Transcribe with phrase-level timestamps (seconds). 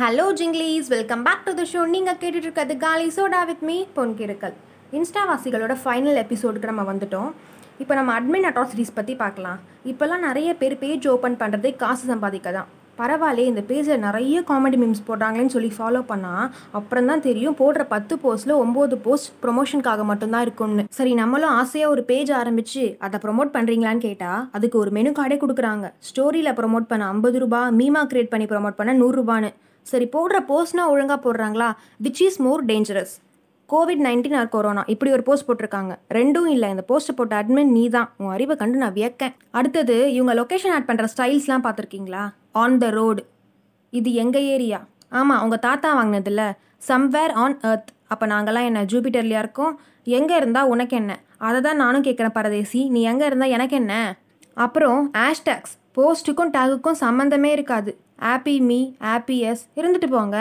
[0.00, 4.54] Hello Jinglees welcome back to the show நீங்கள் கேட்டுட்டு இருக்கிறது காலி சோடா வித் மீ பொன்கிருக்கல்.
[4.98, 7.28] இன்ஸ்டாவாசிகளோட ஃபைனல் எபிசோடுக்கு நம்ம வந்துட்டோம்.
[7.82, 9.58] இப்போ நம்ம அட்மின் அட்ராசிட்டிஸ் பற்றி பார்க்கலாம்.
[9.90, 15.04] இப்போல்லாம் நிறைய பேர் பேஜ் ஓப்பன் பண்ணுறதே காசு சம்பாதிக்க தான் பரவாயில்ல இந்த பேஜில் நிறைய காமெடி மீம்ஸ்
[15.08, 16.46] போடுறாங்களேன்னு சொல்லி ஃபாலோ பண்ணால்
[16.78, 20.84] அப்புறம் தான் தெரியும் போடுற பத்து போஸ்ட்டில் ஒம்பது போஸ்ட் ப்ரொமோஷனுக்காக மட்டும்தான் இருக்கும்னு.
[20.98, 25.86] சரி நம்மளும் ஆசையாக ஒரு பேஜ் ஆரம்பித்து அதை ப்ரொமோட் பண்ணுறீங்களான்னு கேட்டால் அதுக்கு ஒரு மெனு கார்டே கொடுக்குறாங்க.
[26.08, 29.50] ஸ்டோரியில் ப்ரொமோட் பண்ண ஐம்பது ரூபா மீமா கிரியேட் பண்ணி ப்ரொமோட் பண்ண நூறுரூபான்னு
[29.86, 31.68] சரி போடுற போஸ்ட்னா ஒழுங்காக போடுறாங்களா?
[32.06, 33.14] Which is more dangerous
[33.72, 35.92] COVID nineteen or corona இப்படி ஒரு போஸ்ட் போட்டிருக்காங்க.
[36.16, 39.34] ரெண்டும் இல்லை இந்த போஸ்ட்டை போட்ட அட்மின் நீ தான் உன் அறிவை கண்டு நான் வியக்கேன்.
[39.58, 42.22] அடுத்தது இவங்க லொக்கேஷன் ஆட் பண்ணுற ஸ்டைல்ஸ்லாம் பார்த்துருக்கீங்களா?
[42.62, 43.22] ஆன் த ரோடு
[43.92, 44.80] இது எங்கள் ஏரியா
[45.18, 46.42] ஆமாம் உங்கள் தாத்தா வாங்கினதில்ல
[46.88, 49.74] சம்வேர் ஆன் எர்த் அப்போ நாங்கள்லாம் என்ன ஜூபிட்டர்லையா இருக்கோம்?
[50.18, 51.12] எங்கே இருந்தால் உனக்கு என்ன?
[51.48, 52.80] அதை தான் நானும் கேட்குறேன் பரதேசி.
[52.94, 53.94] நீ எங்கே இருந்தால் எனக்கு என்ன?
[54.64, 57.92] அப்புறம் ஹேஷ்டேக்ஸ் போஸ்ட்டுக்கும் டேகுக்கும் சம்மந்தமே இருக்காது.
[58.32, 58.78] ஆப்பி மீ
[59.12, 60.36] ஆப்பி எஸ் இருந்துட்டு போங்க.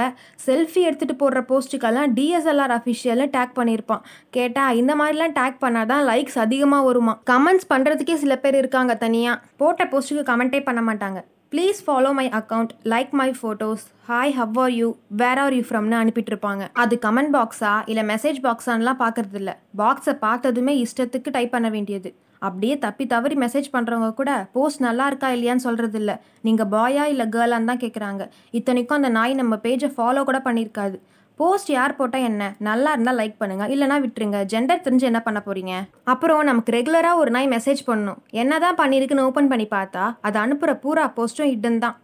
[0.46, 4.06] செல்ஃபி எடுத்துகிட்டு போடுற போஸ்ட்டுக்கெல்லாம் டிஎஸ்எல்ஆர் அஃபிஷியல்னு டேக் பண்ணியிருப்பான்
[4.38, 9.86] கேட்டால் இந்த மாதிரிலாம் டேக் பண்ணாதான் லைக்ஸ் அதிகமாக வருமா கமெண்ட்ஸ் பண்ணுறதுக்கே சில பேர் இருக்காங்க தனியாக போட்ட
[9.94, 11.22] போஸ்ட்டுக்கு கமெண்ட்டே பண்ண மாட்டாங்க.
[11.54, 14.88] Please follow my account like my photos hi how are you
[15.22, 19.54] where are you ஃப்ரம்னு அனுப்பிட்டு இருப்பாங்க அது கமெண்ட் பாக்ஸா இல்லை மெசேஜ் பாக்ஸான்லாம் பார்க்கறதில்ல.
[19.82, 22.12] பாக்ஸை பார்த்ததுமே இஷ்டத்துக்கு டைப் பண்ண வேண்டியது.
[22.48, 26.16] அப்படியே தப்பி தவறி மெசேஜ் பண்ணுறவங்க கூட போஸ்ட் நல்லா இருக்கா இல்லையான்னு சொல்கிறது இல்லை
[26.48, 28.26] நீங்கள் பாயா இல்லை கேர்ளான்னு தான் கேட்குறாங்க
[28.60, 30.98] இத்தனைக்கும் அந்த நாய் நம்ம பேஜை ஃபாலோ கூட பண்ணியிருக்காது.
[31.40, 32.44] போஸ்ட் யார் போட்டால் என்ன?
[32.68, 34.40] நல்லா இருந்தால் லைக் பண்ணுங்கள் இல்லைனா விட்டுருங்க.
[34.52, 35.74] ஜெண்டர் தெரிஞ்சு என்ன பண்ண போகிறீங்க
[36.14, 38.20] அப்புறம் நமக்கு ரெகுலராக ஒரு நாய் மெசேஜ் பண்ணணும்.
[38.42, 41.96] என்ன தான் பண்ணியிருக்குன்னு ஓப்பன் பண்ணி பார்த்தா அது அனுப்புகிற பூரா போஸ்ட்டும் ஹிடன் தான்.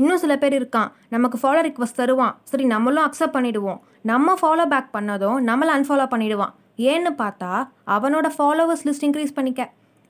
[0.00, 0.90] இன்னும் சில பேர் இருக்கான்.
[1.14, 2.34] நமக்கு ஃபாலோ ரிக்வஸ்ட் தருவான்.
[2.50, 3.80] சரி நம்மளும் அக்செப்ட் பண்ணிடுவோம்.
[4.10, 6.52] நம்ம ஃபாலோ பேக் பண்ணதும் நம்மளை அன்ஃபாலோ பண்ணிடுவான்.
[6.92, 7.50] ஏன்னு பார்த்தா
[7.96, 9.62] அவனோட ஃபாலோவர்ஸ் லிஸ்ட் இன்க்ரீஸ் பண்ணிக்க.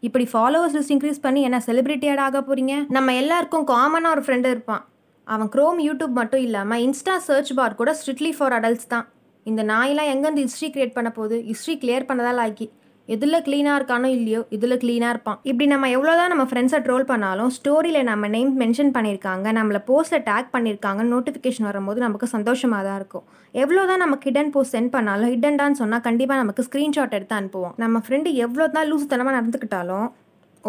[0.07, 2.75] இப்படி ஃபாலோவர்ஸ் லிஸ்ட் இன்க்ரீஸ் பண்ணி என்ன செலிபிரிட்டியாட் ஆக போறீங்க?
[2.89, 4.83] நம்ம எல்லாருக்கும் காமனாக ஒரு ஃப்ரெண்டு இருப்பான்.
[5.25, 9.07] அவன் க்ரோம் யூடியூப் மட்டும் இல்லாமல் இன்ஸ்டா சர்ச் பார் கூட ஸ்ட்ரிக்ட்லி ஃபார் அடல்ட்ஸ் தான்.
[9.51, 11.37] இந்த நாயெல்லாம் எங்கேருந்து ஹிஸ்ட்ரி கிரியேட் பண்ண போகுது?
[11.51, 12.67] ஹிஸ்ட்ரி கிளியர் பண்ணதால் ஆக்கி
[13.09, 15.39] எதில் க்ளீனாக இருக்கானோ இல்லையோ இதில் க்ளீனாக இருப்பான்.
[15.51, 20.51] இப்படி நம்ம எவ்வளோதான் நம்ம ஃப்ரெண்ட்ஸை ட்ரோல் பண்ணாலும் ஸ்டோரியில் நம்ம நேம் மென்ஷன் பண்ணியிருக்காங்க நம்மளை போஸ்ட்டில் டேக்
[20.55, 23.25] பண்ணியிருக்காங்க நோட்டிஃபிகேஷன் வரும்போது நமக்கு சந்தோஷமாக தான் இருக்கும்.
[23.55, 27.75] எவ்வளோ தான் நமக்கு ஹிடன் போஸ்ட் சென்ட் பண்ணாலும் ஹிடன்டான்னு சொன்னால் கண்டிப்பாக நமக்கு ஸ்க்ரீன்ஷாட் எடுத்து அனுப்புவோம்.
[27.85, 30.07] நம்ம ஃப்ரெண்டு எவ்வளோ தான் லூசுத்தனமாக நடந்துக்கிட்டாலும்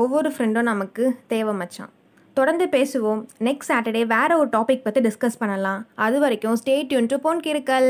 [0.04, 1.92] ஒவ்வொரு ஃப்ரெண்டும் நமக்கு தேவை மச்சான்.
[2.38, 3.20] தொடர்ந்து பேசுவோம்.
[3.48, 5.82] நெக்ஸ்ட் சாட்டர்டே வேற ஒரு டாபிக் பற்றி டிஸ்கஸ் பண்ணலாம்.
[6.06, 7.90] அது வரைக்கும் ஸ்டே டியூன் டு போன் கிருக்கல்